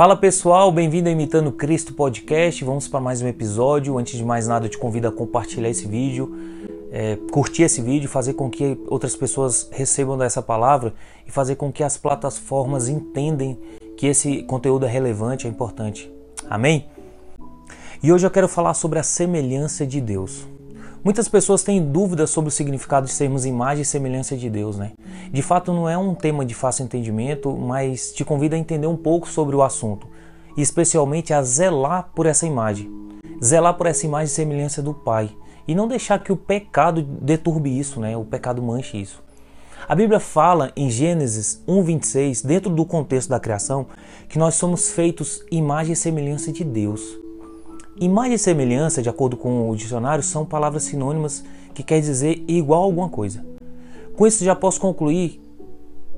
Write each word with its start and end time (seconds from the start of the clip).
Fala 0.00 0.16
pessoal, 0.16 0.72
bem-vindo 0.72 1.10
a 1.10 1.12
Imitando 1.12 1.52
Cristo 1.52 1.92
Podcast. 1.92 2.64
Vamos 2.64 2.88
para 2.88 3.00
mais 3.00 3.20
um 3.20 3.28
episódio. 3.28 3.98
Antes 3.98 4.16
de 4.16 4.24
mais 4.24 4.48
nada, 4.48 4.64
eu 4.64 4.70
te 4.70 4.78
convido 4.78 5.06
a 5.06 5.12
compartilhar 5.12 5.68
esse 5.68 5.86
vídeo, 5.86 6.34
é, 6.90 7.18
curtir 7.30 7.64
esse 7.64 7.82
vídeo, 7.82 8.08
fazer 8.08 8.32
com 8.32 8.48
que 8.48 8.78
outras 8.86 9.14
pessoas 9.14 9.68
recebam 9.70 10.16
dessa 10.16 10.40
palavra 10.40 10.94
e 11.26 11.30
fazer 11.30 11.56
com 11.56 11.70
que 11.70 11.84
as 11.84 11.98
plataformas 11.98 12.88
entendam 12.88 13.58
que 13.94 14.06
esse 14.06 14.42
conteúdo 14.44 14.86
é 14.86 14.88
relevante, 14.88 15.46
é 15.46 15.50
importante. 15.50 16.10
Amém? 16.48 16.88
E 18.02 18.10
hoje 18.10 18.26
eu 18.26 18.30
quero 18.30 18.48
falar 18.48 18.72
sobre 18.72 18.98
a 18.98 19.02
semelhança 19.02 19.86
de 19.86 20.00
Deus. 20.00 20.48
Muitas 21.02 21.28
pessoas 21.28 21.62
têm 21.62 21.82
dúvidas 21.82 22.28
sobre 22.28 22.48
o 22.48 22.52
significado 22.52 23.06
de 23.06 23.12
sermos 23.12 23.46
imagem 23.46 23.80
e 23.80 23.86
semelhança 23.86 24.36
de 24.36 24.50
Deus, 24.50 24.76
né? 24.76 24.92
De 25.32 25.40
fato, 25.40 25.72
não 25.72 25.88
é 25.88 25.96
um 25.96 26.14
tema 26.14 26.44
de 26.44 26.52
fácil 26.52 26.84
entendimento, 26.84 27.56
mas 27.56 28.12
te 28.12 28.22
convido 28.22 28.54
a 28.54 28.58
entender 28.58 28.86
um 28.86 28.98
pouco 28.98 29.26
sobre 29.26 29.56
o 29.56 29.62
assunto, 29.62 30.06
e 30.58 30.60
especialmente 30.60 31.32
a 31.32 31.42
zelar 31.42 32.10
por 32.14 32.26
essa 32.26 32.46
imagem. 32.46 32.90
Zelar 33.42 33.78
por 33.78 33.86
essa 33.86 34.04
imagem 34.04 34.26
e 34.26 34.28
semelhança 34.28 34.82
do 34.82 34.92
Pai, 34.92 35.30
e 35.66 35.74
não 35.74 35.88
deixar 35.88 36.22
que 36.22 36.32
o 36.32 36.36
pecado 36.36 37.02
deturbe 37.02 37.78
isso, 37.78 37.98
né? 37.98 38.14
O 38.14 38.24
pecado 38.24 38.62
manche 38.62 39.00
isso. 39.00 39.22
A 39.88 39.94
Bíblia 39.94 40.20
fala 40.20 40.70
em 40.76 40.90
Gênesis 40.90 41.62
1:26, 41.66 42.42
dentro 42.42 42.70
do 42.70 42.84
contexto 42.84 43.30
da 43.30 43.40
criação, 43.40 43.86
que 44.28 44.38
nós 44.38 44.54
somos 44.54 44.90
feitos 44.90 45.42
imagem 45.50 45.94
e 45.94 45.96
semelhança 45.96 46.52
de 46.52 46.62
Deus. 46.62 47.00
Imagem 48.00 48.32
e 48.32 48.38
semelhança, 48.38 49.02
de 49.02 49.10
acordo 49.10 49.36
com 49.36 49.68
o 49.68 49.76
dicionário, 49.76 50.24
são 50.24 50.46
palavras 50.46 50.84
sinônimas 50.84 51.44
que 51.74 51.82
quer 51.82 52.00
dizer 52.00 52.42
igual 52.48 52.80
a 52.80 52.84
alguma 52.86 53.10
coisa. 53.10 53.44
Com 54.16 54.26
isso 54.26 54.42
já 54.42 54.56
posso 54.56 54.80
concluir 54.80 55.38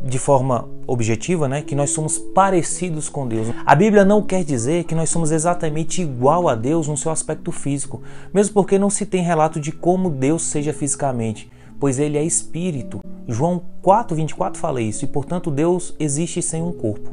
de 0.01 0.17
forma 0.17 0.69
objetiva, 0.87 1.49
né, 1.49 1.61
que 1.61 1.75
nós 1.75 1.91
somos 1.91 2.19
parecidos 2.19 3.09
com 3.09 3.27
Deus. 3.27 3.49
A 3.67 3.75
Bíblia 3.75 4.05
não 4.05 4.23
quer 4.23 4.45
dizer 4.45 4.85
que 4.85 4.95
nós 4.95 5.11
somos 5.11 5.33
exatamente 5.33 6.01
igual 6.01 6.49
a 6.49 6.55
Deus 6.55 6.87
no 6.87 6.97
seu 6.97 7.11
aspecto 7.11 7.51
físico, 7.51 8.01
mesmo 8.33 8.55
porque 8.55 8.79
não 8.79 8.89
se 8.89 9.05
tem 9.05 9.25
relato 9.25 9.59
de 9.59 9.73
como 9.73 10.09
Deus 10.09 10.43
seja 10.43 10.73
fisicamente, 10.73 11.51
pois 11.81 11.99
ele 11.99 12.17
é 12.17 12.23
espírito. 12.23 13.01
João 13.27 13.61
4:24 13.83 14.57
fala 14.57 14.81
isso, 14.81 15.05
e 15.05 15.09
portanto 15.09 15.51
Deus 15.51 15.97
existe 15.99 16.41
sem 16.43 16.63
um 16.63 16.71
corpo. 16.71 17.11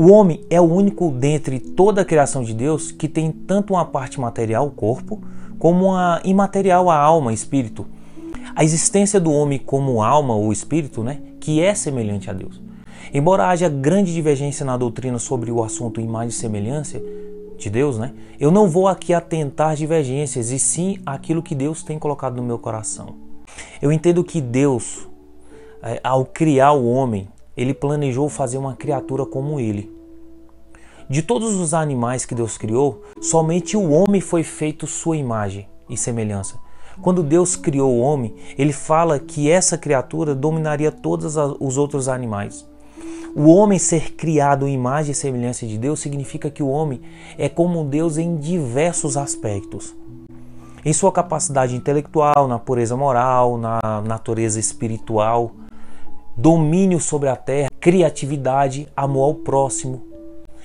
O 0.00 0.10
homem 0.12 0.42
é 0.48 0.58
o 0.58 0.64
único 0.64 1.10
dentre 1.10 1.60
toda 1.60 2.00
a 2.00 2.04
criação 2.06 2.42
de 2.42 2.54
Deus 2.54 2.90
que 2.90 3.06
tem 3.06 3.30
tanto 3.30 3.74
uma 3.74 3.84
parte 3.84 4.18
material, 4.18 4.66
o 4.66 4.70
corpo, 4.70 5.20
como 5.58 5.88
uma 5.88 6.22
imaterial, 6.24 6.88
a 6.88 6.96
alma, 6.96 7.34
espírito. 7.34 7.84
A 8.56 8.64
existência 8.64 9.20
do 9.20 9.30
homem 9.30 9.58
como 9.58 10.02
alma 10.02 10.34
ou 10.34 10.50
espírito, 10.54 11.04
né, 11.04 11.20
que 11.38 11.60
é 11.60 11.74
semelhante 11.74 12.30
a 12.30 12.32
Deus. 12.32 12.62
Embora 13.12 13.48
haja 13.48 13.68
grande 13.68 14.14
divergência 14.14 14.64
na 14.64 14.74
doutrina 14.74 15.18
sobre 15.18 15.50
o 15.50 15.62
assunto 15.62 16.00
imagem 16.00 16.30
e 16.30 16.32
semelhança 16.32 16.98
de 17.58 17.68
Deus, 17.68 17.98
né, 17.98 18.14
eu 18.38 18.50
não 18.50 18.70
vou 18.70 18.88
aqui 18.88 19.12
atentar 19.12 19.76
divergências 19.76 20.50
e 20.50 20.58
sim 20.58 20.98
aquilo 21.04 21.42
que 21.42 21.54
Deus 21.54 21.82
tem 21.82 21.98
colocado 21.98 22.36
no 22.36 22.42
meu 22.42 22.58
coração. 22.58 23.16
Eu 23.82 23.92
entendo 23.92 24.24
que 24.24 24.40
Deus, 24.40 25.06
é, 25.82 26.00
ao 26.02 26.24
criar 26.24 26.72
o 26.72 26.88
homem, 26.88 27.28
ele 27.60 27.74
planejou 27.74 28.28
fazer 28.28 28.58
uma 28.58 28.74
criatura 28.74 29.26
como 29.26 29.60
ele. 29.60 29.92
De 31.08 31.22
todos 31.22 31.56
os 31.56 31.74
animais 31.74 32.24
que 32.24 32.34
Deus 32.34 32.56
criou, 32.56 33.02
somente 33.20 33.76
o 33.76 33.90
homem 33.90 34.20
foi 34.20 34.42
feito 34.42 34.86
sua 34.86 35.16
imagem 35.16 35.68
e 35.88 35.96
semelhança. 35.96 36.58
Quando 37.02 37.22
Deus 37.22 37.56
criou 37.56 37.92
o 37.92 38.00
homem, 38.00 38.34
ele 38.56 38.72
fala 38.72 39.18
que 39.18 39.50
essa 39.50 39.76
criatura 39.76 40.34
dominaria 40.34 40.92
todos 40.92 41.36
os 41.58 41.76
outros 41.76 42.08
animais. 42.08 42.68
O 43.34 43.48
homem 43.48 43.78
ser 43.78 44.12
criado 44.12 44.66
em 44.66 44.74
imagem 44.74 45.12
e 45.12 45.14
semelhança 45.14 45.66
de 45.66 45.78
Deus 45.78 46.00
significa 46.00 46.50
que 46.50 46.62
o 46.62 46.68
homem 46.68 47.00
é 47.38 47.48
como 47.48 47.84
Deus 47.84 48.16
em 48.16 48.36
diversos 48.36 49.16
aspectos. 49.16 49.94
Em 50.84 50.92
sua 50.92 51.12
capacidade 51.12 51.76
intelectual, 51.76 52.48
na 52.48 52.58
pureza 52.58 52.96
moral, 52.96 53.58
na 53.58 53.80
natureza 54.04 54.58
espiritual, 54.58 55.52
domínio 56.40 56.98
sobre 56.98 57.28
a 57.28 57.36
terra, 57.36 57.68
criatividade, 57.78 58.88
amor 58.96 59.24
ao 59.24 59.34
próximo. 59.34 60.02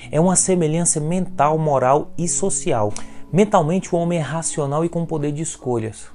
É 0.10 0.22
uma 0.22 0.38
semelhança 0.38 1.02
mental, 1.02 1.58
moral 1.58 2.12
e 2.18 2.30
social. 2.30 2.94
Mentalmente, 3.30 3.94
o 3.94 3.98
homem 3.98 4.20
é 4.20 4.22
racional 4.22 4.86
e 4.86 4.90
com 4.90 5.06
poder 5.06 5.34
de 5.34 5.42
escolhas. 5.42 6.08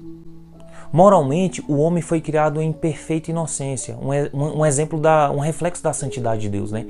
Moralmente, 0.90 1.62
o 1.68 1.76
homem 1.76 2.00
foi 2.00 2.22
criado 2.22 2.62
em 2.62 2.72
perfeita 2.72 3.30
inocência, 3.30 3.98
um, 3.98 4.60
um 4.60 4.64
exemplo 4.64 4.98
da, 4.98 5.30
um 5.30 5.40
reflexo 5.40 5.82
da 5.82 5.92
santidade 5.92 6.40
de 6.40 6.48
Deus, 6.48 6.72
né? 6.72 6.86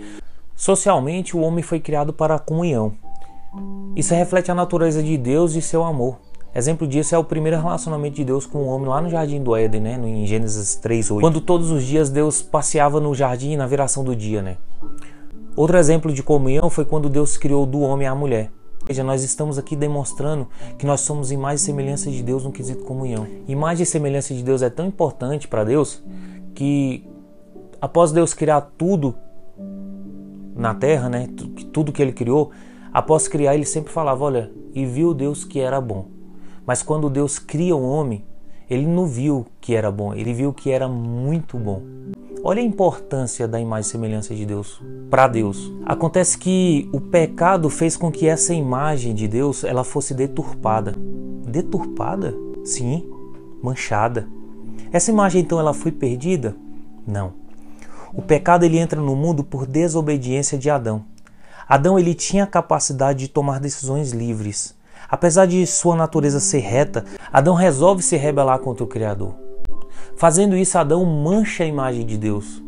Socialmente, 0.54 1.36
o 1.36 1.40
homem 1.40 1.64
foi 1.64 1.80
criado 1.80 2.12
para 2.12 2.36
a 2.36 2.38
comunhão. 2.38 2.92
Isso 3.96 4.14
reflete 4.14 4.48
a 4.48 4.54
natureza 4.54 5.02
de 5.02 5.18
Deus 5.18 5.56
e 5.56 5.60
seu 5.60 5.82
amor. 5.82 6.18
Exemplo 6.54 6.86
disso 6.86 7.14
é 7.14 7.18
o 7.18 7.22
primeiro 7.22 7.56
relacionamento 7.58 8.16
de 8.16 8.24
Deus 8.24 8.44
com 8.44 8.58
o 8.58 8.66
homem 8.66 8.88
lá 8.88 9.00
no 9.00 9.08
jardim 9.08 9.40
do 9.40 9.54
Éden, 9.54 9.80
né, 9.80 10.00
em 10.04 10.26
Gênesis 10.26 10.74
3:8. 10.76 11.20
Quando 11.20 11.40
todos 11.40 11.70
os 11.70 11.84
dias 11.84 12.10
Deus 12.10 12.42
passeava 12.42 13.00
no 13.00 13.14
jardim 13.14 13.56
na 13.56 13.66
viração 13.66 14.02
do 14.02 14.16
dia, 14.16 14.42
né? 14.42 14.56
Outro 15.54 15.76
exemplo 15.76 16.12
de 16.12 16.22
comunhão 16.22 16.68
foi 16.68 16.84
quando 16.84 17.08
Deus 17.08 17.36
criou 17.36 17.66
do 17.66 17.80
homem 17.80 18.06
a 18.06 18.14
mulher. 18.14 18.50
Ou 18.80 18.86
seja, 18.86 19.04
nós 19.04 19.22
estamos 19.22 19.58
aqui 19.58 19.76
demonstrando 19.76 20.48
que 20.78 20.86
nós 20.86 21.02
somos 21.02 21.30
imagem 21.30 21.56
e 21.56 21.58
semelhança 21.58 22.10
de 22.10 22.22
Deus 22.22 22.44
no 22.44 22.50
quesito 22.50 22.84
comunhão. 22.84 23.26
Imagem 23.46 23.82
e 23.82 23.86
semelhança 23.86 24.34
de 24.34 24.42
Deus 24.42 24.62
é 24.62 24.70
tão 24.70 24.86
importante 24.86 25.46
para 25.46 25.64
Deus 25.64 26.02
que 26.54 27.06
após 27.80 28.10
Deus 28.10 28.34
criar 28.34 28.60
tudo 28.76 29.14
na 30.56 30.74
terra, 30.74 31.08
né, 31.08 31.28
tudo 31.72 31.92
que 31.92 32.02
ele 32.02 32.12
criou, 32.12 32.50
após 32.92 33.28
criar 33.28 33.54
ele 33.54 33.64
sempre 33.64 33.92
falava, 33.92 34.24
olha, 34.24 34.50
e 34.74 34.84
viu 34.84 35.14
Deus 35.14 35.44
que 35.44 35.60
era 35.60 35.80
bom. 35.80 36.19
Mas 36.70 36.84
quando 36.84 37.10
Deus 37.10 37.36
cria 37.36 37.74
o 37.74 37.82
homem, 37.82 38.24
ele 38.70 38.86
não 38.86 39.04
viu 39.04 39.44
que 39.60 39.74
era 39.74 39.90
bom, 39.90 40.14
ele 40.14 40.32
viu 40.32 40.52
que 40.52 40.70
era 40.70 40.86
muito 40.86 41.58
bom. 41.58 41.82
Olha 42.44 42.62
a 42.62 42.64
importância 42.64 43.48
da 43.48 43.58
imagem 43.58 43.88
e 43.88 43.90
semelhança 43.90 44.32
de 44.36 44.46
Deus 44.46 44.80
para 45.10 45.26
Deus. 45.26 45.72
Acontece 45.84 46.38
que 46.38 46.88
o 46.92 47.00
pecado 47.00 47.68
fez 47.68 47.96
com 47.96 48.08
que 48.08 48.28
essa 48.28 48.54
imagem 48.54 49.16
de 49.16 49.26
Deus 49.26 49.64
ela 49.64 49.82
fosse 49.82 50.14
deturpada. 50.14 50.94
Deturpada? 51.44 52.36
Sim, 52.64 53.04
manchada. 53.60 54.28
Essa 54.92 55.10
imagem 55.10 55.42
então 55.42 55.58
ela 55.58 55.74
foi 55.74 55.90
perdida? 55.90 56.54
Não. 57.04 57.32
O 58.14 58.22
pecado 58.22 58.64
ele 58.64 58.78
entra 58.78 59.00
no 59.00 59.16
mundo 59.16 59.42
por 59.42 59.66
desobediência 59.66 60.56
de 60.56 60.70
Adão. 60.70 61.04
Adão 61.68 61.98
ele 61.98 62.14
tinha 62.14 62.44
a 62.44 62.46
capacidade 62.46 63.18
de 63.18 63.28
tomar 63.28 63.58
decisões 63.58 64.12
livres. 64.12 64.78
Apesar 65.08 65.46
de 65.46 65.66
sua 65.66 65.96
natureza 65.96 66.40
ser 66.40 66.60
reta, 66.60 67.04
Adão 67.32 67.54
resolve 67.54 68.02
se 68.02 68.16
rebelar 68.16 68.58
contra 68.58 68.84
o 68.84 68.86
Criador. 68.86 69.34
Fazendo 70.16 70.56
isso, 70.56 70.78
Adão 70.78 71.04
mancha 71.04 71.64
a 71.64 71.66
imagem 71.66 72.04
de 72.04 72.16
Deus. 72.16 72.62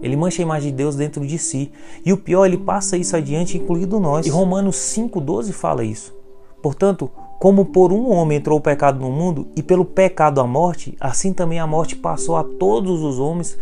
Ele 0.00 0.16
mancha 0.16 0.42
a 0.42 0.44
imagem 0.44 0.70
de 0.70 0.76
Deus 0.76 0.96
dentro 0.96 1.26
de 1.26 1.38
si. 1.38 1.72
E 2.04 2.12
o 2.12 2.16
pior, 2.16 2.46
ele 2.46 2.58
passa 2.58 2.96
isso 2.96 3.16
adiante, 3.16 3.56
incluindo 3.56 3.98
nós. 3.98 4.26
E 4.26 4.30
Romanos 4.30 4.76
5,12 4.76 5.52
fala 5.52 5.84
isso. 5.84 6.14
Portanto, 6.62 7.10
como 7.38 7.66
por 7.66 7.92
um 7.92 8.10
homem 8.10 8.38
entrou 8.38 8.58
o 8.58 8.62
pecado 8.62 8.98
no 8.98 9.10
mundo, 9.10 9.46
e 9.54 9.62
pelo 9.62 9.84
pecado 9.84 10.40
a 10.40 10.46
morte, 10.46 10.96
assim 11.00 11.32
também 11.32 11.58
a 11.60 11.66
morte 11.66 11.94
passou 11.94 12.36
a 12.36 12.42
todos 12.42 13.02
os 13.02 13.18
homens, 13.18 13.56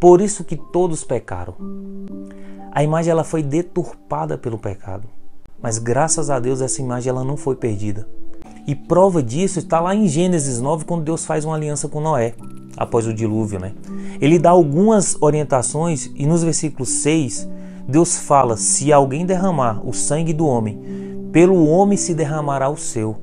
por 0.00 0.20
isso 0.20 0.42
que 0.44 0.56
todos 0.56 1.04
pecaram. 1.04 1.54
A 2.72 2.82
imagem 2.82 3.10
ela 3.12 3.24
foi 3.24 3.42
deturpada 3.42 4.36
pelo 4.36 4.58
pecado. 4.58 5.08
Mas 5.62 5.78
graças 5.78 6.30
a 6.30 6.38
Deus 6.38 6.60
essa 6.60 6.80
imagem 6.80 7.10
ela 7.10 7.24
não 7.24 7.36
foi 7.36 7.56
perdida. 7.56 8.06
E 8.66 8.74
prova 8.74 9.22
disso 9.22 9.58
está 9.58 9.80
lá 9.80 9.94
em 9.94 10.06
Gênesis 10.06 10.60
9, 10.60 10.84
quando 10.84 11.04
Deus 11.04 11.24
faz 11.24 11.44
uma 11.44 11.54
aliança 11.54 11.88
com 11.88 12.00
Noé, 12.00 12.34
após 12.76 13.06
o 13.06 13.12
dilúvio. 13.12 13.58
Né? 13.58 13.72
Ele 14.20 14.38
dá 14.38 14.50
algumas 14.50 15.16
orientações 15.20 16.10
e 16.14 16.26
nos 16.26 16.42
versículos 16.42 16.88
6, 16.88 17.48
Deus 17.88 18.18
fala: 18.18 18.56
Se 18.56 18.92
alguém 18.92 19.26
derramar 19.26 19.86
o 19.86 19.92
sangue 19.92 20.32
do 20.32 20.46
homem, 20.46 20.78
pelo 21.32 21.66
homem 21.66 21.96
se 21.96 22.14
derramará 22.14 22.68
o 22.68 22.76
seu, 22.76 23.16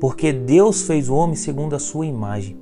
porque 0.00 0.32
Deus 0.32 0.82
fez 0.82 1.08
o 1.08 1.14
homem 1.14 1.36
segundo 1.36 1.74
a 1.74 1.78
sua 1.78 2.06
imagem. 2.06 2.56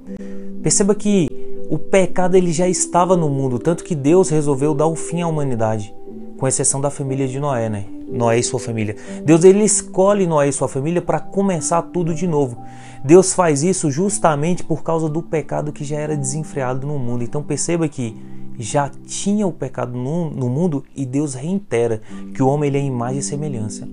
Perceba 0.62 0.94
que 0.94 1.28
o 1.70 1.78
pecado 1.78 2.36
ele 2.36 2.52
já 2.52 2.68
estava 2.68 3.16
no 3.16 3.28
mundo, 3.28 3.58
tanto 3.58 3.84
que 3.84 3.94
Deus 3.94 4.28
resolveu 4.28 4.74
dar 4.74 4.86
o 4.86 4.96
fim 4.96 5.22
à 5.22 5.28
humanidade, 5.28 5.94
com 6.36 6.46
exceção 6.46 6.80
da 6.80 6.90
família 6.90 7.28
de 7.28 7.38
Noé, 7.38 7.68
né? 7.68 7.86
Noé 8.10 8.38
e 8.38 8.42
sua 8.42 8.58
família. 8.58 8.96
Deus 9.24 9.44
ele 9.44 9.64
escolhe 9.64 10.26
Noé 10.26 10.48
e 10.48 10.52
sua 10.52 10.68
família 10.68 11.00
para 11.00 11.20
começar 11.20 11.82
tudo 11.82 12.14
de 12.14 12.26
novo. 12.26 12.62
Deus 13.04 13.32
faz 13.32 13.62
isso 13.62 13.90
justamente 13.90 14.62
por 14.62 14.82
causa 14.82 15.08
do 15.08 15.22
pecado 15.22 15.72
que 15.72 15.84
já 15.84 15.96
era 15.96 16.16
desenfreado 16.16 16.86
no 16.86 16.98
mundo. 16.98 17.24
Então 17.24 17.42
perceba 17.42 17.88
que 17.88 18.16
já 18.58 18.90
tinha 19.06 19.46
o 19.46 19.52
pecado 19.52 19.96
no, 19.96 20.30
no 20.30 20.48
mundo 20.50 20.84
e 20.94 21.06
Deus 21.06 21.34
reitera 21.34 22.02
que 22.34 22.42
o 22.42 22.48
homem 22.48 22.68
ele 22.68 22.78
é 22.78 22.82
imagem 22.82 23.20
e 23.20 23.22
semelhança. 23.22 23.88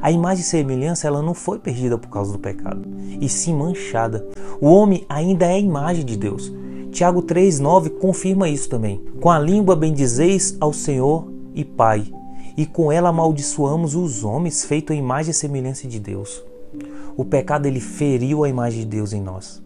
A 0.00 0.10
imagem 0.10 0.42
e 0.42 0.46
semelhança 0.46 1.06
ela 1.06 1.22
não 1.22 1.34
foi 1.34 1.58
perdida 1.58 1.98
por 1.98 2.08
causa 2.08 2.32
do 2.32 2.38
pecado, 2.38 2.82
e 3.20 3.28
sim 3.28 3.54
manchada. 3.54 4.26
O 4.60 4.68
homem 4.68 5.04
ainda 5.08 5.46
é 5.46 5.54
a 5.54 5.58
imagem 5.58 6.04
de 6.04 6.16
Deus. 6.16 6.52
Tiago 6.90 7.22
3,9 7.22 7.90
confirma 7.90 8.48
isso 8.48 8.70
também. 8.70 9.02
Com 9.20 9.30
a 9.30 9.38
língua 9.38 9.76
bendizeis 9.76 10.56
ao 10.58 10.72
Senhor 10.72 11.30
e 11.54 11.62
Pai, 11.62 12.06
e 12.56 12.64
com 12.64 12.90
ela 12.90 13.10
amaldiçoamos 13.10 13.94
os 13.94 14.24
homens 14.24 14.64
feitos 14.64 14.94
à 14.94 14.98
imagem 14.98 15.30
e 15.30 15.34
semelhança 15.34 15.86
de 15.86 16.00
Deus. 16.00 16.42
O 17.16 17.24
pecado 17.24 17.66
ele 17.66 17.80
feriu 17.80 18.44
a 18.44 18.48
imagem 18.48 18.80
de 18.80 18.86
Deus 18.86 19.12
em 19.12 19.20
nós. 19.20 19.62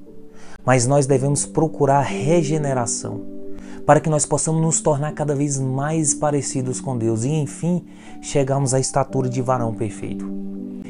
Mas 0.65 0.87
nós 0.87 1.07
devemos 1.07 1.47
procurar 1.47 2.03
regeneração 2.03 3.23
para 3.87 4.01
que 4.01 4.11
nós 4.11 4.27
possamos 4.27 4.61
nos 4.61 4.81
tornar 4.81 5.13
cada 5.13 5.35
vez 5.35 5.59
mais 5.59 6.15
parecidos 6.15 6.81
com 6.81 6.97
Deus 6.97 7.25
e 7.25 7.29
enfim 7.29 7.85
chegarmos 8.21 8.75
à 8.75 8.79
estatura 8.79 9.29
de 9.29 9.41
varão 9.41 9.75
perfeito. 9.75 10.31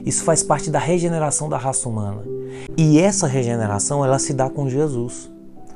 Isso 0.05 0.25
faz 0.25 0.43
parte 0.43 0.71
da 0.71 0.79
regeneração 0.79 1.49
da 1.49 1.57
raça 1.57 1.89
humana. 1.89 2.23
E 2.77 2.99
essa 2.99 3.27
regeneração 3.27 4.05
ela 4.05 4.19
se 4.19 4.33
dá 4.33 4.51
com 4.51 4.69
Jesus. 4.69 5.31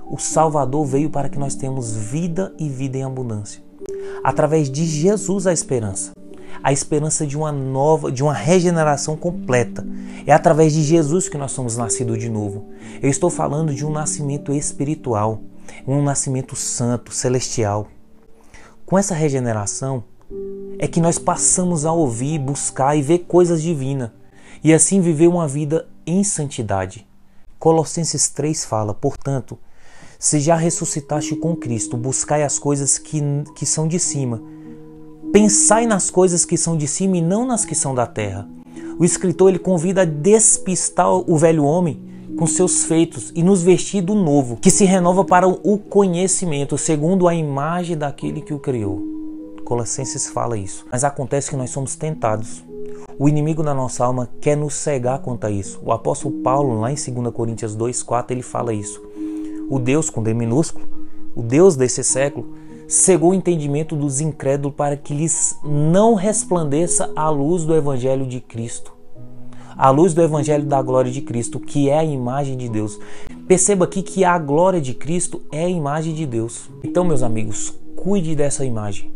O 0.07 0.19
Salvador 0.19 0.85
veio 0.85 1.11
para 1.11 1.29
que 1.29 1.39
nós 1.39 1.55
tenhamos 1.55 1.95
vida 1.95 2.53
e 2.59 2.69
vida 2.69 2.99
em 2.99 3.05
abundância. 3.05 3.63
Através 4.23 4.71
de 4.71 4.85
Jesus 4.85 5.47
a 5.47 5.53
esperança. 5.53 6.13
A 6.63 6.73
esperança 6.73 7.27
de 7.27 7.37
uma 7.37 7.53
nova, 7.53 8.11
de 8.11 8.23
uma 8.23 8.33
regeneração 8.33 9.17
completa. 9.17 9.87
É 10.27 10.33
através 10.33 10.73
de 10.73 10.83
Jesus 10.83 11.29
que 11.29 11.37
nós 11.37 11.53
somos 11.53 11.77
nascidos 11.77 12.19
de 12.19 12.29
novo. 12.29 12.71
Eu 13.03 13.11
estou 13.11 13.29
falando 13.29 13.75
de 13.75 13.85
um 13.85 13.91
nascimento 13.91 14.53
espiritual, 14.53 15.43
um 15.87 16.03
nascimento 16.03 16.57
santo, 16.57 17.13
celestial. 17.13 17.89
Com 18.87 18.99
essa 18.99 19.15
regeneração, 19.15 20.05
é 20.79 20.87
que 20.87 21.01
nós 21.01 21.19
passamos 21.19 21.85
a 21.85 21.93
ouvir, 21.93 22.39
buscar 22.39 22.97
e 22.97 23.03
ver 23.03 23.21
coisas 23.21 23.63
divinas 23.63 24.11
e 24.63 24.73
assim 24.73 25.01
viver 25.01 25.29
uma 25.29 25.47
vida 25.47 25.87
em 26.07 26.25
santidade. 26.25 27.07
Colossenses 27.59 28.29
3 28.29 28.65
fala, 28.65 28.93
portanto, 28.93 29.59
se 30.25 30.41
já 30.41 30.57
ressuscitaste 30.57 31.37
com 31.37 31.55
Cristo, 31.55 31.99
buscai 31.99 32.45
as 32.45 32.59
coisas 32.59 32.97
que, 32.97 33.23
que 33.55 33.67
são 33.67 33.87
de 33.87 33.99
cima. 33.99 34.43
Pensai 35.31 35.85
nas 35.87 36.09
coisas 36.09 36.47
que 36.47 36.57
são 36.57 36.79
de 36.79 36.87
cima 36.87 37.19
e 37.19 37.21
não 37.21 37.47
nas 37.47 37.67
que 37.67 37.75
são 37.75 37.95
da 37.95 38.07
terra. 38.07 38.49
O 38.99 39.05
escritor 39.05 39.51
ele 39.51 39.59
convida 39.59 40.01
a 40.01 40.07
despistar 40.07 41.13
o 41.13 41.37
velho 41.37 41.63
homem 41.63 42.01
com 42.39 42.47
seus 42.47 42.85
feitos 42.85 43.33
e 43.35 43.43
nos 43.43 43.63
vestir 43.63 44.01
do 44.01 44.15
novo, 44.15 44.57
que 44.57 44.71
se 44.71 44.87
renova 44.87 45.27
para 45.27 45.47
o 45.47 45.77
conhecimento, 45.77 46.79
segundo 46.79 47.29
a 47.29 47.35
imagem 47.35 47.95
daquele 47.95 48.41
que 48.41 48.55
o 48.55 48.59
criou. 48.59 49.03
Colossenses 49.63 50.27
fala 50.27 50.57
isso. 50.57 50.87
Mas 50.91 51.05
acontece 51.05 51.51
que 51.51 51.57
nós 51.57 51.69
somos 51.69 51.97
tentados. 51.97 52.65
O 53.19 53.29
inimigo 53.29 53.63
da 53.63 53.75
nossa 53.75 54.03
alma 54.07 54.31
quer 54.41 54.57
nos 54.57 54.73
cegar 54.73 55.19
quanto 55.19 55.47
a 55.47 55.51
isso. 55.51 55.83
O 55.85 55.93
apóstolo 55.93 56.41
Paulo, 56.41 56.81
lá 56.81 56.91
em 56.91 56.95
2 56.95 57.31
Coríntios 57.35 57.77
2,4, 57.77 58.31
ele 58.31 58.43
fala 58.43 58.73
isso. 58.73 59.03
O 59.69 59.79
Deus, 59.79 60.11
com 60.11 60.23
D 60.23 60.35
minúsculo, 60.35 60.87
o 61.35 61.43
Deus 61.43 61.77
desse 61.77 62.05
século, 62.05 62.55
cegou 62.87 63.31
o 63.31 63.35
entendimento 63.35 63.97
dos 63.97 64.21
incrédulos 64.21 64.77
para 64.77 64.97
que 64.97 65.15
lhes 65.15 65.59
não 65.65 66.15
resplandeça 66.15 67.11
a 67.17 67.29
luz 67.31 67.65
do 67.65 67.75
Evangelho 67.75 68.27
de 68.27 68.41
Cristo. 68.41 68.93
A 69.77 69.91
luz 69.91 70.15
do 70.15 70.23
Evangelho 70.23 70.65
da 70.65 70.81
glória 70.81 71.11
de 71.11 71.21
Cristo, 71.21 71.59
que 71.59 71.89
é 71.89 71.99
a 71.99 72.05
imagem 72.05 72.57
de 72.57 72.69
Deus. 72.69 72.99
Perceba 73.49 73.87
aqui 73.87 74.03
que 74.03 74.25
a 74.25 74.39
glória 74.39 74.81
de 74.81 74.95
Cristo 74.95 75.43
é 75.51 75.65
a 75.65 75.69
imagem 75.69 76.15
de 76.15 76.27
Deus. 76.27 76.71
Então, 76.85 77.05
meus 77.05 77.23
amigos, 77.23 77.75
cuide 77.97 78.37
dessa 78.37 78.65
imagem 78.65 79.14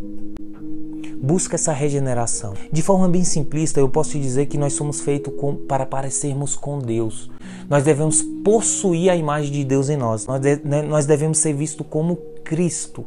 busca 1.21 1.57
essa 1.57 1.73
regeneração. 1.73 2.55
De 2.73 2.83
forma 2.83 3.09
bem 3.09 3.25
simplista, 3.25 3.81
eu 3.81 3.89
posso 3.89 4.13
te 4.13 4.21
dizer 4.21 4.47
que 4.47 4.59
nós 4.59 4.73
somos 4.73 5.01
feitos 5.01 5.33
para 5.67 5.85
parecermos 5.85 6.55
com 6.55 6.79
Deus. 6.79 7.31
Nós 7.69 7.85
devemos 7.85 8.23
possuir 8.45 9.11
a 9.11 9.17
imagem 9.17 9.53
de 9.53 9.65
Deus 9.65 9.89
em 9.89 9.97
nós. 9.97 10.27
Nós, 10.27 10.41
de, 10.41 10.57
né, 10.65 10.83
nós 10.83 11.07
devemos 11.07 11.39
ser 11.39 11.53
vistos 11.53 11.87
como 11.89 12.17
Cristo. 12.45 13.05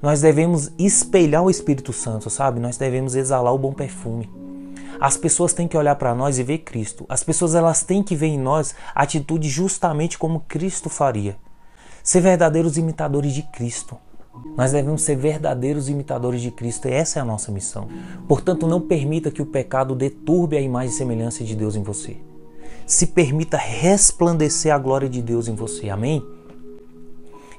Nós 0.00 0.20
devemos 0.20 0.70
espelhar 0.78 1.42
o 1.42 1.50
Espírito 1.50 1.92
Santo, 1.92 2.30
sabe? 2.30 2.58
Nós 2.60 2.76
devemos 2.76 3.14
exalar 3.14 3.52
o 3.52 3.58
bom 3.58 3.72
perfume. 3.72 4.30
As 4.98 5.16
pessoas 5.16 5.52
têm 5.52 5.68
que 5.68 5.76
olhar 5.76 5.96
para 5.96 6.14
nós 6.14 6.38
e 6.38 6.42
ver 6.42 6.58
Cristo. 6.58 7.04
As 7.08 7.24
pessoas 7.24 7.54
elas 7.54 7.82
têm 7.82 8.02
que 8.02 8.14
ver 8.14 8.28
em 8.28 8.38
nós 8.38 8.74
atitude 8.94 9.48
justamente 9.48 10.18
como 10.18 10.40
Cristo 10.40 10.88
faria. 10.88 11.36
Ser 12.02 12.20
verdadeiros 12.20 12.78
imitadores 12.78 13.32
de 13.32 13.42
Cristo. 13.42 13.96
Nós 14.56 14.72
devemos 14.72 15.02
ser 15.02 15.16
verdadeiros 15.16 15.88
imitadores 15.88 16.42
de 16.42 16.50
Cristo 16.50 16.88
e 16.88 16.92
essa 16.92 17.18
é 17.18 17.22
a 17.22 17.24
nossa 17.24 17.50
missão. 17.50 17.88
Portanto, 18.28 18.66
não 18.66 18.80
permita 18.80 19.30
que 19.30 19.40
o 19.40 19.46
pecado 19.46 19.94
deturbe 19.94 20.56
a 20.56 20.60
imagem 20.60 20.90
e 20.90 20.96
semelhança 20.96 21.44
de 21.44 21.54
Deus 21.54 21.76
em 21.76 21.82
você. 21.82 22.16
Se 22.86 23.06
permita 23.06 23.56
resplandecer 23.56 24.74
a 24.74 24.78
glória 24.78 25.08
de 25.08 25.22
Deus 25.22 25.48
em 25.48 25.54
você. 25.54 25.88
Amém? 25.88 26.22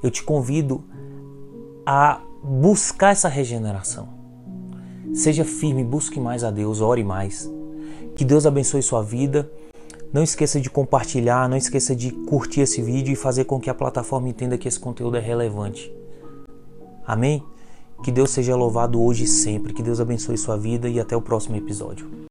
Eu 0.02 0.10
te 0.10 0.22
convido 0.22 0.84
a 1.86 2.20
buscar 2.42 3.12
essa 3.12 3.28
regeneração. 3.28 4.08
Seja 5.14 5.44
firme, 5.44 5.84
busque 5.84 6.20
mais 6.20 6.44
a 6.44 6.50
Deus, 6.50 6.80
ore 6.80 7.04
mais. 7.04 7.50
Que 8.14 8.24
Deus 8.24 8.46
abençoe 8.46 8.82
sua 8.82 9.02
vida. 9.02 9.50
Não 10.12 10.22
esqueça 10.22 10.60
de 10.60 10.68
compartilhar, 10.68 11.48
não 11.48 11.56
esqueça 11.56 11.96
de 11.96 12.10
curtir 12.10 12.60
esse 12.60 12.82
vídeo 12.82 13.12
e 13.12 13.16
fazer 13.16 13.44
com 13.44 13.58
que 13.58 13.70
a 13.70 13.74
plataforma 13.74 14.28
entenda 14.28 14.58
que 14.58 14.68
esse 14.68 14.78
conteúdo 14.78 15.16
é 15.16 15.20
relevante. 15.20 15.92
Amém? 17.06 17.42
Que 18.02 18.10
Deus 18.10 18.30
seja 18.30 18.56
louvado 18.56 19.00
hoje 19.00 19.24
e 19.24 19.28
sempre. 19.28 19.72
Que 19.72 19.82
Deus 19.82 20.00
abençoe 20.00 20.36
sua 20.36 20.56
vida 20.56 20.88
e 20.88 20.98
até 20.98 21.16
o 21.16 21.22
próximo 21.22 21.56
episódio. 21.56 22.22